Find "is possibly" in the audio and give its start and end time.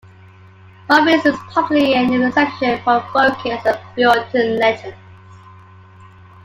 1.35-1.93